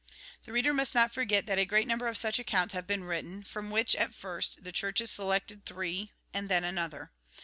[0.45, 3.43] The reader must not forget that a great number of such accounts have been written,
[3.43, 7.11] from which, at first, the Churches selected three, and then another.